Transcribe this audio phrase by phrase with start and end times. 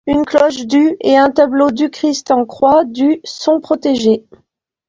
[0.07, 4.25] Une cloche du et un tableau du Christ en croix du sont protégés.